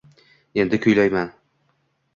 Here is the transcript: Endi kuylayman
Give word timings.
Endi 0.63 0.81
kuylayman 0.87 1.31